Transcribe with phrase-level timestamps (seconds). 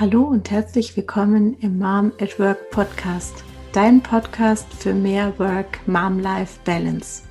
[0.00, 3.42] Hallo und herzlich willkommen im Mom at Work Podcast,
[3.72, 7.24] dein Podcast für mehr Work-Mom-Life-Balance.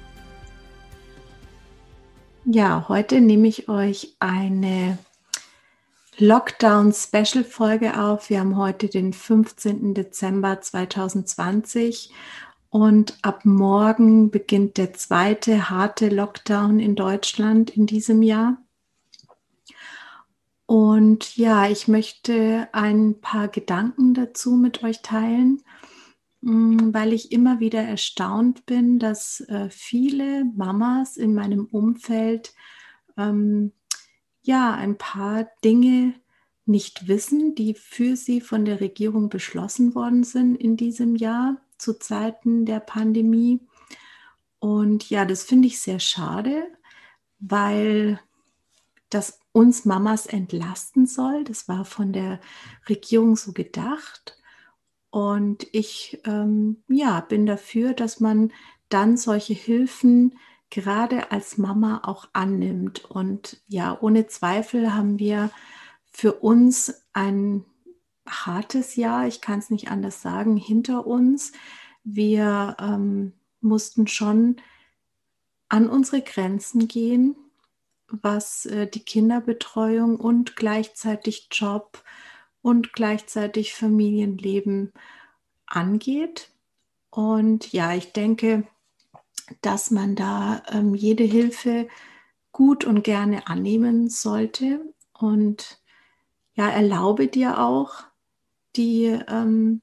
[2.44, 4.98] Ja, heute nehme ich euch eine
[6.18, 8.30] Lockdown-Special-Folge auf.
[8.30, 9.94] Wir haben heute den 15.
[9.94, 12.12] Dezember 2020
[12.70, 18.58] und ab morgen beginnt der zweite harte Lockdown in Deutschland in diesem Jahr.
[20.68, 25.64] Und ja, ich möchte ein paar Gedanken dazu mit euch teilen,
[26.42, 32.54] mm, weil ich immer wieder erstaunt bin, dass äh, viele Mamas in meinem Umfeld
[33.18, 33.72] ähm,
[34.44, 36.14] ja ein paar Dinge
[36.66, 41.98] nicht wissen, die für sie von der Regierung beschlossen worden sind in diesem Jahr zu
[41.98, 43.62] Zeiten der Pandemie.
[44.60, 46.68] Und ja, das finde ich sehr schade,
[47.40, 48.20] weil
[49.10, 51.44] das uns Mamas entlasten soll.
[51.44, 52.40] Das war von der
[52.88, 54.38] Regierung so gedacht.
[55.10, 58.54] Und ich ähm, ja, bin dafür, dass man
[58.90, 60.38] dann solche Hilfen
[60.70, 63.06] gerade als Mama auch annimmt.
[63.06, 65.50] Und ja, ohne Zweifel haben wir
[66.12, 67.66] für uns ein
[68.28, 71.52] hartes Jahr, ich kann es nicht anders sagen, hinter uns.
[72.04, 74.58] Wir ähm, mussten schon
[75.68, 77.36] an unsere Grenzen gehen
[78.10, 82.04] was äh, die Kinderbetreuung und gleichzeitig Job
[82.62, 84.92] und gleichzeitig Familienleben
[85.66, 86.50] angeht.
[87.10, 88.68] Und ja, ich denke,
[89.62, 91.88] dass man da ähm, jede Hilfe
[92.52, 94.94] gut und gerne annehmen sollte.
[95.14, 95.82] Und
[96.54, 98.04] ja, erlaube dir auch,
[98.76, 99.82] die, ähm,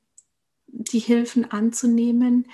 [0.66, 2.46] die Hilfen anzunehmen,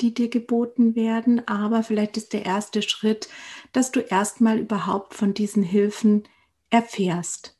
[0.00, 1.46] die dir geboten werden.
[1.46, 3.28] Aber vielleicht ist der erste Schritt,
[3.72, 6.24] dass du erstmal überhaupt von diesen Hilfen
[6.70, 7.56] erfährst.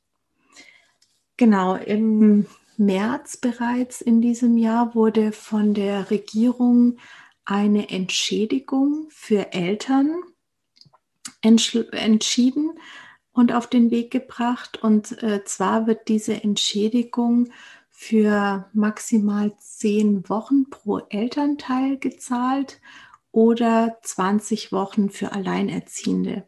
[1.36, 2.46] Genau, im
[2.76, 6.98] März bereits in diesem Jahr wurde von der Regierung
[7.44, 10.22] eine Entschädigung für Eltern
[11.40, 12.72] entschieden
[13.32, 14.82] und auf den Weg gebracht.
[14.82, 17.50] Und äh, zwar wird diese Entschädigung
[17.98, 22.78] für maximal zehn Wochen pro Elternteil gezahlt
[23.32, 26.44] oder 20 Wochen für Alleinerziehende.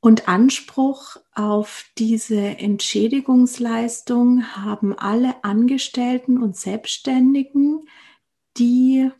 [0.00, 7.88] Und Anspruch auf diese Entschädigungsleistung haben alle Angestellten und Selbstständigen,
[8.58, 9.10] die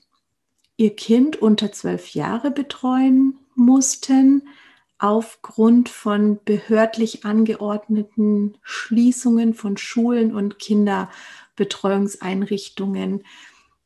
[0.77, 4.47] ihr Kind unter zwölf Jahre betreuen mussten,
[5.01, 13.25] aufgrund von behördlich angeordneten Schließungen von Schulen und Kinderbetreuungseinrichtungen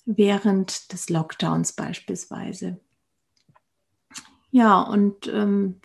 [0.04, 2.80] während des Lockdowns beispielsweise.
[4.50, 5.80] Ja, und ähm,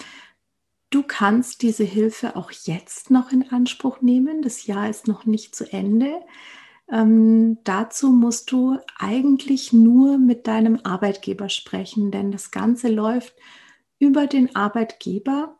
[0.89, 4.41] du kannst diese Hilfe auch jetzt noch in Anspruch nehmen.
[4.41, 6.21] Das Jahr ist noch nicht zu Ende.
[6.91, 13.35] Ähm, dazu musst du eigentlich nur mit deinem Arbeitgeber sprechen, denn das Ganze läuft
[13.99, 15.57] über den Arbeitgeber.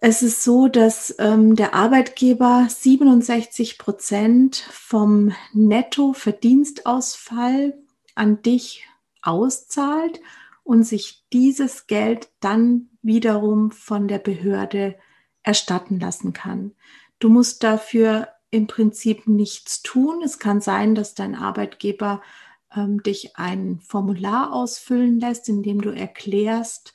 [0.00, 7.78] Es ist so, dass ähm, der Arbeitgeber 67 Prozent vom Nettoverdienstausfall
[8.14, 8.86] an dich
[9.22, 10.20] auszahlt
[10.62, 14.96] und sich dieses Geld dann wiederum von der Behörde
[15.42, 16.72] erstatten lassen kann.
[17.18, 20.22] Du musst dafür im Prinzip nichts tun.
[20.22, 22.22] Es kann sein, dass dein Arbeitgeber
[22.74, 26.92] ähm, dich ein Formular ausfüllen lässt, in dem du erklärst,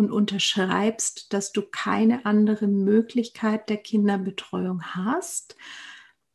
[0.00, 5.56] und unterschreibst, dass du keine andere Möglichkeit der Kinderbetreuung hast.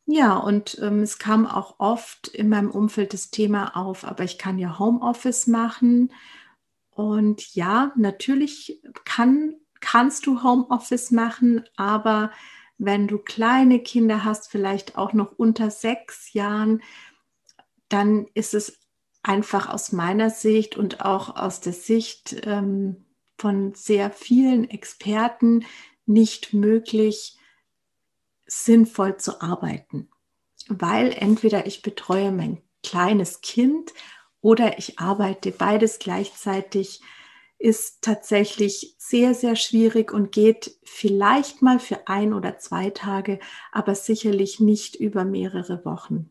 [0.06, 4.38] Ja, und ähm, es kam auch oft in meinem Umfeld das Thema auf, aber ich
[4.38, 6.12] kann ja Homeoffice machen.
[6.90, 12.30] Und ja, natürlich kann, kannst du Homeoffice machen, aber
[12.78, 16.82] wenn du kleine Kinder hast, vielleicht auch noch unter sechs Jahren,
[17.88, 18.78] dann ist es
[19.24, 23.05] einfach aus meiner Sicht und auch aus der Sicht ähm,
[23.38, 25.64] von sehr vielen Experten
[26.06, 27.36] nicht möglich,
[28.46, 30.08] sinnvoll zu arbeiten.
[30.68, 33.92] Weil entweder ich betreue mein kleines Kind
[34.40, 37.02] oder ich arbeite beides gleichzeitig,
[37.58, 43.40] ist tatsächlich sehr, sehr schwierig und geht vielleicht mal für ein oder zwei Tage,
[43.72, 46.30] aber sicherlich nicht über mehrere Wochen.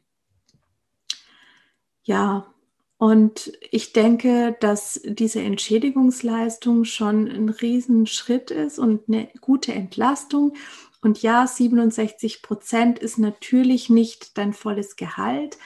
[2.03, 2.53] Ja,
[2.97, 10.53] und ich denke, dass diese Entschädigungsleistung schon ein Riesenschritt ist und eine gute Entlastung.
[11.01, 15.57] Und ja, 67 Prozent ist natürlich nicht dein volles Gehalt,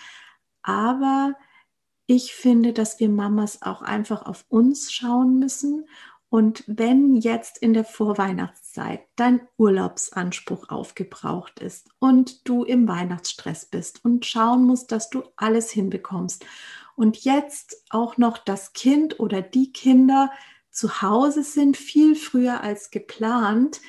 [0.63, 1.35] aber
[2.07, 5.85] ich finde, dass wir Mamas auch einfach auf uns schauen müssen
[6.31, 14.05] Und wenn jetzt in der Vorweihnachtszeit dein Urlaubsanspruch aufgebraucht ist und du im Weihnachtsstress bist
[14.05, 16.45] und schauen musst, dass du alles hinbekommst
[16.99, 20.31] und jetzt auch noch das Kind oder die Kinder
[20.69, 23.79] zu Hause sind, viel früher als geplant,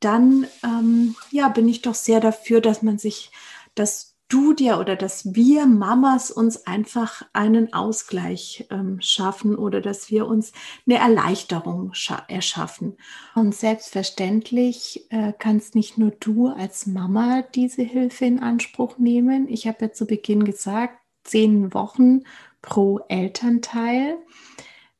[0.00, 3.30] dann ähm, ja, bin ich doch sehr dafür, dass man sich,
[3.74, 10.10] dass du dir oder dass wir Mamas uns einfach einen Ausgleich ähm, schaffen oder dass
[10.10, 10.52] wir uns
[10.86, 11.92] eine Erleichterung
[12.28, 12.96] erschaffen.
[13.34, 19.48] Und selbstverständlich äh, kannst nicht nur du als Mama diese Hilfe in Anspruch nehmen.
[19.48, 22.22] Ich habe ja zu Beginn gesagt, zehn Wochen
[22.64, 24.16] pro Elternteil.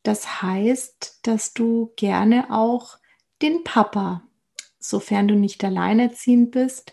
[0.02, 2.98] Das heißt, dass du gerne auch
[3.40, 4.22] den Papa,
[4.78, 6.92] sofern du nicht alleinerziehend bist,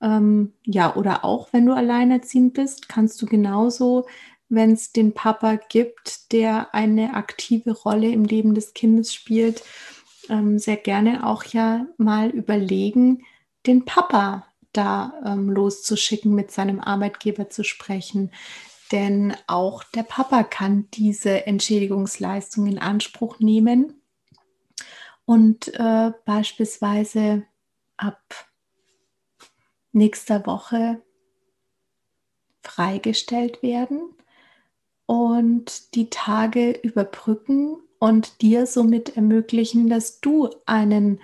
[0.00, 4.06] ähm, ja, oder auch wenn du alleinerziehend bist, kannst du genauso,
[4.48, 9.64] wenn es den Papa gibt, der eine aktive Rolle im Leben des Kindes spielt,
[10.28, 13.24] ähm, sehr gerne auch ja mal überlegen,
[13.66, 18.30] den Papa da ähm, loszuschicken, mit seinem Arbeitgeber zu sprechen.
[18.92, 24.00] Denn auch der Papa kann diese Entschädigungsleistung in Anspruch nehmen.
[25.24, 27.44] Und äh, beispielsweise
[27.96, 28.20] ab
[29.92, 31.02] nächster Woche
[32.62, 34.14] freigestellt werden
[35.06, 41.20] und die Tage überbrücken und dir somit ermöglichen, dass du einen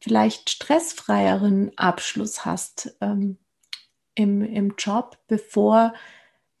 [0.00, 3.38] vielleicht stressfreieren Abschluss hast ähm,
[4.14, 5.94] im, im Job, bevor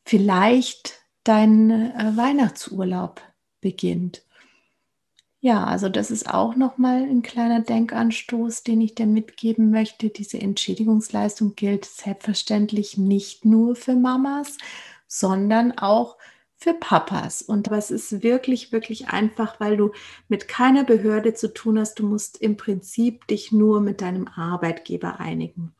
[0.06, 3.20] vielleicht dein äh, Weihnachtsurlaub
[3.60, 4.22] beginnt.
[5.40, 10.08] Ja, also das ist auch nochmal ein kleiner Denkanstoß, den ich dir mitgeben möchte.
[10.08, 14.56] Diese Entschädigungsleistung gilt selbstverständlich nicht nur für Mamas,
[15.06, 16.16] sondern auch
[16.56, 17.42] für Papas.
[17.42, 19.92] Und was ist wirklich, wirklich einfach, weil du
[20.28, 21.98] mit keiner Behörde zu tun hast.
[21.98, 25.74] Du musst im Prinzip dich nur mit deinem Arbeitgeber einigen.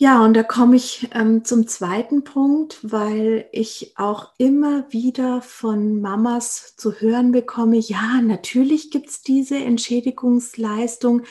[0.00, 6.00] Ja, und da komme ich ähm, zum zweiten Punkt, weil ich auch immer wieder von
[6.00, 11.22] Mamas zu hören bekomme, ja, natürlich gibt es diese Entschädigungsleistung,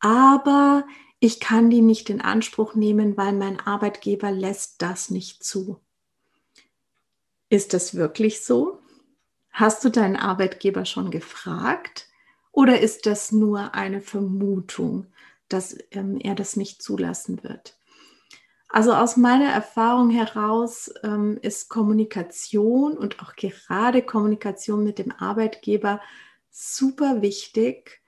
[0.00, 0.86] aber
[1.18, 5.80] ich kann die nicht in Anspruch nehmen, weil mein Arbeitgeber lässt das nicht zu.
[7.48, 8.80] Ist das wirklich so?
[9.50, 12.06] Hast du deinen Arbeitgeber schon gefragt?
[12.52, 15.06] Oder ist das nur eine Vermutung,
[15.48, 17.79] dass ähm, er das nicht zulassen wird?
[18.72, 26.00] Also aus meiner Erfahrung heraus ähm, ist Kommunikation und auch gerade Kommunikation mit dem Arbeitgeber
[26.50, 28.00] super wichtig.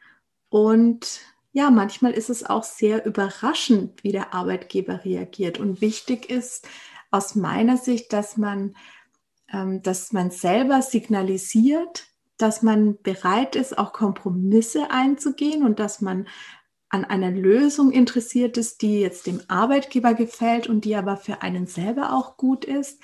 [0.49, 1.21] Und
[1.53, 5.59] ja, manchmal ist es auch sehr überraschend, wie der Arbeitgeber reagiert.
[5.59, 6.69] Und wichtig ist
[7.11, 8.77] aus meiner Sicht, dass man,
[9.53, 12.05] ähm, dass man selber signalisiert,
[12.39, 16.29] dass man bereit ist, auch Kompromisse einzugehen und dass man
[16.93, 21.67] an einer Lösung interessiert ist, die jetzt dem Arbeitgeber gefällt und die aber für einen
[21.67, 23.01] selber auch gut ist.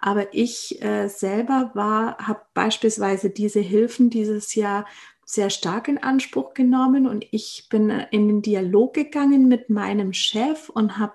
[0.00, 4.86] Aber ich äh, selber war, habe beispielsweise diese Hilfen dieses Jahr
[5.24, 10.68] sehr stark in Anspruch genommen und ich bin in den Dialog gegangen mit meinem Chef
[10.68, 11.14] und habe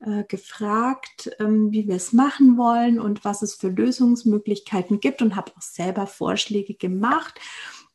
[0.00, 5.34] äh, gefragt, ähm, wie wir es machen wollen und was es für Lösungsmöglichkeiten gibt und
[5.34, 7.40] habe auch selber Vorschläge gemacht.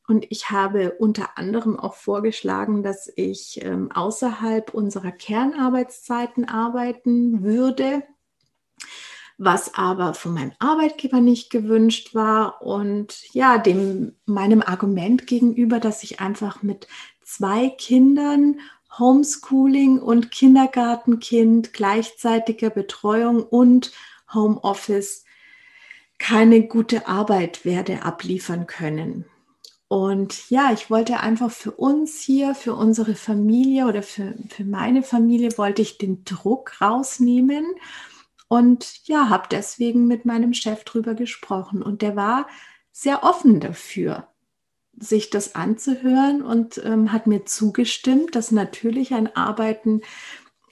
[0.08, 8.04] Und ich habe unter anderem auch vorgeschlagen, dass ich ähm, außerhalb unserer Kernarbeitszeiten arbeiten würde,
[9.38, 12.62] was aber von meinem Arbeitgeber nicht gewünscht war.
[12.62, 16.88] Und ja, dem meinem Argument gegenüber, dass ich einfach mit
[17.24, 18.60] zwei Kindern
[19.00, 23.92] Homeschooling und Kindergartenkind, gleichzeitiger Betreuung und
[24.34, 25.26] Homeoffice
[26.20, 29.26] keine gute Arbeit werde abliefern können.
[29.94, 35.04] Und ja, ich wollte einfach für uns hier, für unsere Familie oder für, für meine
[35.04, 37.64] Familie, wollte ich den Druck rausnehmen
[38.48, 41.84] und ja, habe deswegen mit meinem Chef drüber gesprochen.
[41.84, 42.48] Und der war
[42.92, 44.28] sehr offen dafür,
[44.98, 50.02] sich das anzuhören und ähm, hat mir zugestimmt, dass natürlich ein Arbeiten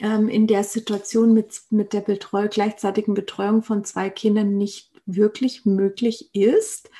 [0.00, 5.64] ähm, in der Situation mit, mit der Betreu gleichzeitigen Betreuung von zwei Kindern nicht wirklich
[5.64, 6.90] möglich ist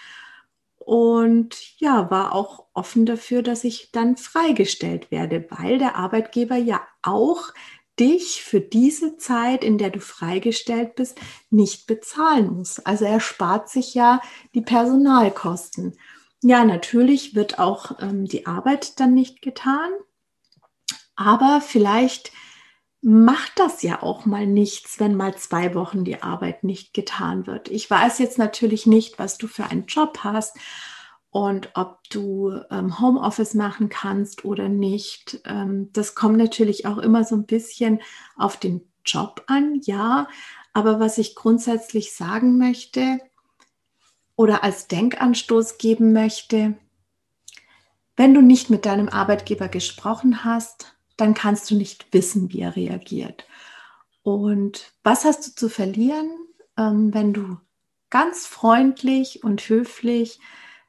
[0.84, 6.80] und ja, war auch offen dafür, dass ich dann freigestellt werde, weil der Arbeitgeber ja
[7.02, 7.52] auch
[7.98, 11.18] dich für diese Zeit, in der du freigestellt bist,
[11.50, 12.78] nicht bezahlen muss.
[12.80, 14.20] Also er spart sich ja
[14.54, 15.98] die Personalkosten.
[16.42, 19.90] Ja, natürlich wird auch ähm, die Arbeit dann nicht getan,
[21.14, 22.32] aber vielleicht
[23.02, 27.68] macht das ja auch mal nichts, wenn mal zwei Wochen die Arbeit nicht getan wird.
[27.68, 30.56] Ich weiß jetzt natürlich nicht, was du für einen Job hast
[31.30, 35.40] und ob du ähm, Homeoffice machen kannst oder nicht.
[35.44, 38.00] Ähm, das kommt natürlich auch immer so ein bisschen
[38.36, 40.28] auf den Job an, ja.
[40.72, 43.18] Aber was ich grundsätzlich sagen möchte
[44.36, 46.74] oder als Denkanstoß geben möchte,
[48.16, 52.76] wenn du nicht mit deinem Arbeitgeber gesprochen hast, dann kannst du nicht wissen, wie er
[52.76, 53.46] reagiert.
[54.22, 56.30] Und was hast du zu verlieren,
[56.78, 57.58] ähm, wenn du
[58.10, 60.38] ganz freundlich und höflich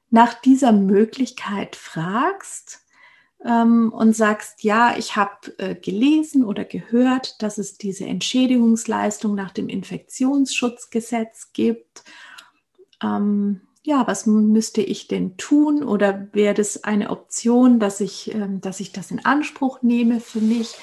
[0.10, 2.82] nach dieser Möglichkeit fragst
[3.44, 9.51] ähm, und sagst, ja, ich habe äh, gelesen oder gehört, dass es diese Entschädigungsleistung nach
[9.51, 12.03] dem Infektionsschutzgesetz gibt.
[13.01, 15.83] Ähm, ja, was müsste ich denn tun?
[15.83, 20.39] Oder wäre das eine Option, dass ich, äh, dass ich das in Anspruch nehme für
[20.39, 20.75] mich?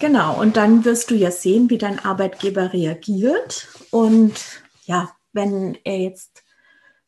[0.00, 3.68] Genau, und dann wirst du ja sehen, wie dein Arbeitgeber reagiert.
[3.90, 4.34] Und
[4.84, 6.42] ja, wenn er jetzt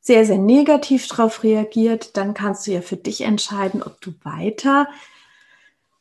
[0.01, 4.89] sehr, sehr negativ darauf reagiert, dann kannst du ja für dich entscheiden, ob du weiter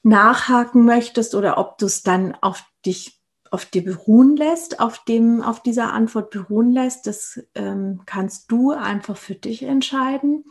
[0.04, 3.21] nachhaken möchtest oder ob du es dann auf dich,
[3.52, 7.06] auf dir beruhen lässt, auf dem, auf dieser Antwort beruhen lässt.
[7.06, 10.46] Das ähm, kannst du einfach für dich entscheiden.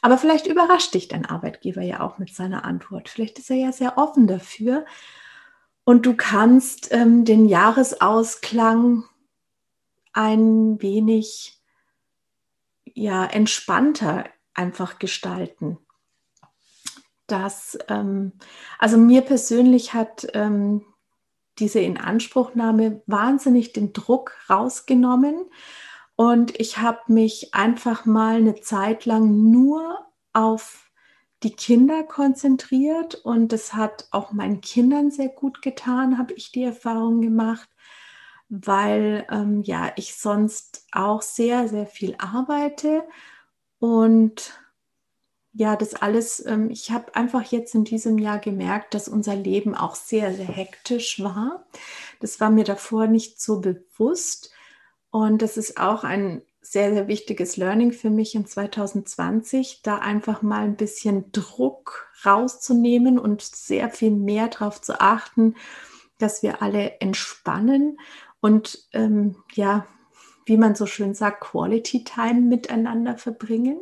[0.00, 3.08] Aber vielleicht überrascht dich dein Arbeitgeber ja auch mit seiner Antwort.
[3.08, 4.86] Vielleicht ist er ja sehr offen dafür.
[5.82, 9.04] Und du kannst ähm, den Jahresausklang
[10.12, 11.60] ein wenig
[12.84, 15.78] ja, entspannter einfach gestalten.
[17.26, 18.32] Das, ähm,
[18.78, 20.84] also mir persönlich hat ähm,
[21.58, 25.36] diese Inanspruchnahme wahnsinnig den Druck rausgenommen.
[26.16, 30.90] Und ich habe mich einfach mal eine Zeit lang nur auf
[31.42, 33.14] die Kinder konzentriert.
[33.16, 37.68] Und das hat auch meinen Kindern sehr gut getan, habe ich die Erfahrung gemacht
[38.48, 43.04] weil ähm, ja ich sonst auch sehr, sehr viel arbeite.
[43.78, 44.58] Und
[45.54, 49.74] ja, das alles, ähm, ich habe einfach jetzt in diesem Jahr gemerkt, dass unser Leben
[49.74, 51.64] auch sehr, sehr hektisch war.
[52.20, 54.52] Das war mir davor nicht so bewusst
[55.10, 60.42] und das ist auch ein sehr, sehr wichtiges Learning für mich in 2020, da einfach
[60.42, 65.54] mal ein bisschen Druck rauszunehmen und sehr viel mehr darauf zu achten,
[66.18, 67.98] dass wir alle entspannen
[68.40, 69.86] und ähm, ja,
[70.46, 73.80] wie man so schön sagt, Quality Time miteinander verbringen.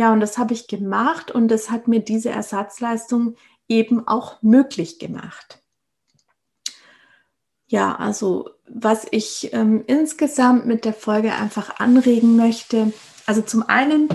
[0.00, 3.36] Ja, und das habe ich gemacht und das hat mir diese Ersatzleistung
[3.68, 5.62] eben auch möglich gemacht.
[7.66, 12.94] Ja, also was ich ähm, insgesamt mit der Folge einfach anregen möchte,
[13.26, 14.08] also zum einen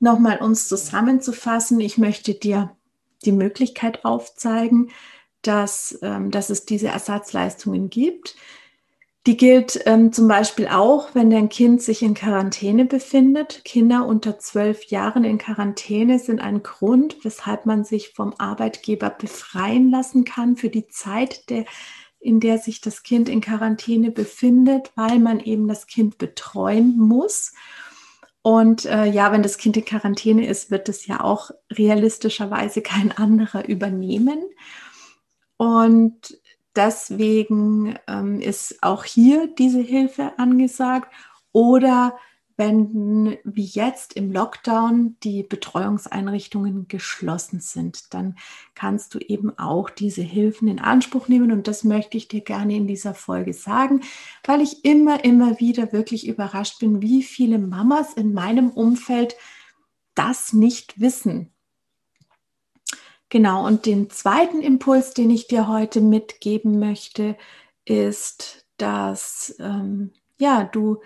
[0.00, 2.76] nochmal uns zusammenzufassen, ich möchte dir
[3.24, 4.90] die Möglichkeit aufzeigen,
[5.42, 8.34] dass, ähm, dass es diese Ersatzleistungen gibt.
[9.26, 13.62] Die gilt ähm, zum Beispiel auch, wenn dein Kind sich in Quarantäne befindet.
[13.64, 19.90] Kinder unter zwölf Jahren in Quarantäne sind ein Grund, weshalb man sich vom Arbeitgeber befreien
[19.90, 21.66] lassen kann für die Zeit, der,
[22.18, 27.52] in der sich das Kind in Quarantäne befindet, weil man eben das Kind betreuen muss.
[28.40, 33.12] Und äh, ja, wenn das Kind in Quarantäne ist, wird es ja auch realistischerweise kein
[33.12, 34.42] anderer übernehmen.
[35.58, 36.38] Und
[36.76, 41.12] deswegen ähm, ist auch hier diese Hilfe angesagt.
[41.52, 42.16] Oder
[42.60, 48.36] wenn wie jetzt im Lockdown die Betreuungseinrichtungen geschlossen sind, dann
[48.74, 51.52] kannst du eben auch diese Hilfen in Anspruch nehmen.
[51.52, 54.02] Und das möchte ich dir gerne in dieser Folge sagen,
[54.44, 59.36] weil ich immer, immer wieder wirklich überrascht bin, wie viele Mamas in meinem Umfeld
[60.14, 61.54] das nicht wissen.
[63.30, 67.36] Genau, und den zweiten Impuls, den ich dir heute mitgeben möchte,
[67.84, 71.00] ist, dass ähm, ja, du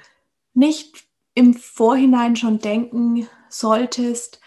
[0.54, 1.04] nicht
[1.34, 4.40] im Vorhinein schon denken solltest,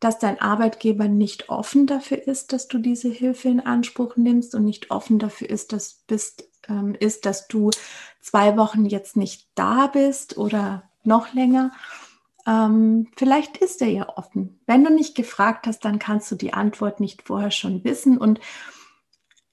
[0.00, 4.64] dass dein Arbeitgeber nicht offen dafür ist, dass du diese Hilfe in Anspruch nimmst und
[4.64, 7.70] nicht offen dafür ist, dass, bist, ähm, ist, dass du
[8.20, 11.70] zwei Wochen jetzt nicht da bist oder noch länger,
[12.46, 14.60] ähm, vielleicht ist er ja offen.
[14.66, 18.18] Wenn du nicht gefragt hast, dann kannst du die Antwort nicht vorher schon wissen.
[18.18, 18.40] Und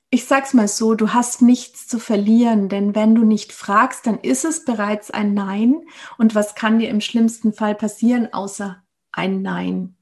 [0.09, 4.19] ich sag's mal so, du hast nichts zu verlieren, denn wenn du nicht fragst, dann
[4.19, 5.83] ist es bereits ein Nein.
[6.17, 8.81] Und was kann dir im schlimmsten Fall passieren, außer
[9.11, 9.95] ein Nein?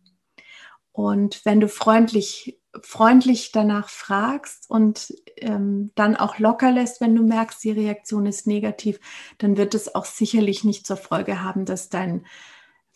[0.93, 7.23] Und wenn du freundlich, freundlich danach fragst und ähm, dann auch locker lässt, wenn du
[7.23, 8.99] merkst, die Reaktion ist negativ,
[9.37, 12.25] dann wird es auch sicherlich nicht zur Folge haben, dass dein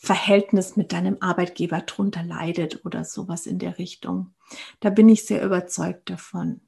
[0.03, 4.33] Verhältnis mit deinem Arbeitgeber drunter leidet oder sowas in der Richtung.
[4.79, 6.61] Da bin ich sehr überzeugt davon.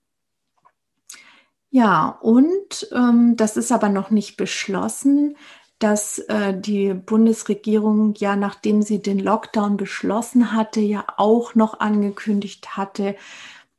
[1.71, 5.35] Ja, und ähm, das ist aber noch nicht beschlossen.
[5.79, 12.77] dass äh, die Bundesregierung ja, nachdem sie den Lockdown beschlossen hatte, ja auch noch angekündigt
[12.77, 13.15] hatte,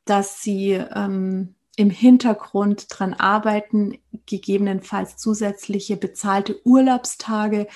[0.05, 3.97] dass sie ähm, im Hintergrund dran arbeiten,
[4.27, 7.67] gegebenenfalls zusätzliche bezahlte Urlaubstage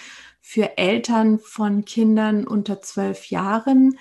[0.42, 3.98] für Eltern von Kindern unter zwölf Jahren,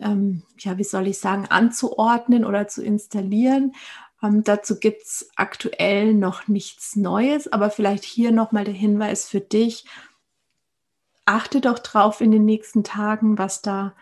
[0.00, 3.74] ähm, ja, wie soll ich sagen, anzuordnen oder zu installieren.
[4.22, 9.40] Ähm, dazu gibt es aktuell noch nichts Neues, aber vielleicht hier nochmal der Hinweis für
[9.40, 9.86] dich.
[11.24, 13.94] Achte doch drauf in den nächsten Tagen, was da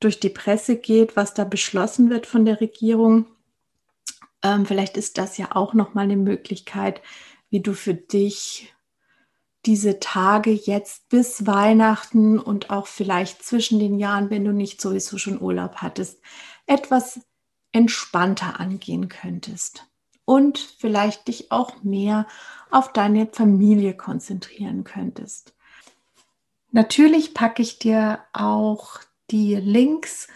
[0.00, 3.26] durch die Presse geht, was da beschlossen wird von der Regierung.
[4.42, 7.00] Ähm, vielleicht ist das ja auch nochmal eine Möglichkeit,
[7.50, 8.74] wie du für dich
[9.66, 15.18] diese Tage jetzt bis Weihnachten und auch vielleicht zwischen den Jahren, wenn du nicht sowieso
[15.18, 16.20] schon Urlaub hattest,
[16.66, 17.20] etwas
[17.72, 19.86] entspannter angehen könntest
[20.24, 22.26] und vielleicht dich auch mehr
[22.70, 25.54] auf deine Familie konzentrieren könntest.
[26.70, 30.28] Natürlich packe ich dir auch die Links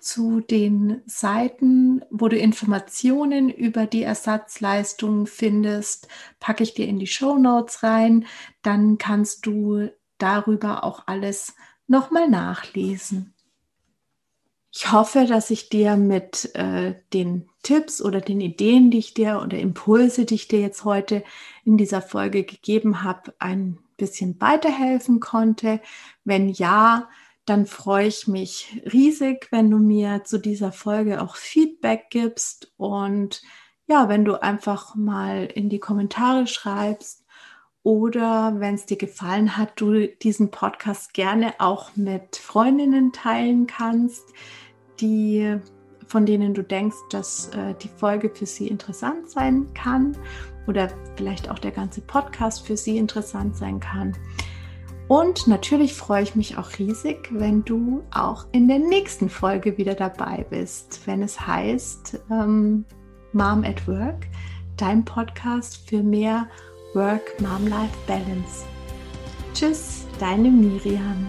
[0.00, 7.06] zu den Seiten, wo du Informationen über die Ersatzleistungen findest, packe ich dir in die
[7.06, 8.26] Show Notes rein.
[8.62, 9.88] Dann kannst du
[10.18, 11.54] darüber auch alles
[11.86, 13.34] nochmal nachlesen.
[14.72, 19.40] Ich hoffe, dass ich dir mit äh, den Tipps oder den Ideen, die ich dir
[19.44, 21.24] oder Impulse, die ich dir jetzt heute
[21.64, 25.80] in dieser Folge gegeben habe, ein bisschen weiterhelfen konnte.
[26.24, 27.08] Wenn ja,
[27.50, 33.42] dann freue ich mich riesig, wenn du mir zu dieser Folge auch Feedback gibst und
[33.88, 37.26] ja, wenn du einfach mal in die Kommentare schreibst
[37.82, 44.22] oder wenn es dir gefallen hat, du diesen Podcast gerne auch mit Freundinnen teilen kannst,
[45.00, 45.58] die
[46.06, 50.16] von denen du denkst, dass äh, die Folge für sie interessant sein kann
[50.68, 54.16] oder vielleicht auch der ganze Podcast für sie interessant sein kann.
[55.10, 59.96] Und natürlich freue ich mich auch riesig, wenn du auch in der nächsten Folge wieder
[59.96, 62.84] dabei bist, wenn es heißt ähm,
[63.32, 64.28] Mom at Work,
[64.76, 66.46] dein Podcast für mehr
[66.94, 68.64] Work-Mom-Life-Balance.
[69.52, 71.26] Tschüss, deine Miriam.